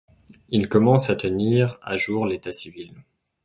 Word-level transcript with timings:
Il 0.49 0.67
commence 0.67 1.11
à 1.11 1.15
tenir 1.15 1.77
à 1.83 1.95
jour 1.95 2.25
l’état-civil. 2.25 2.91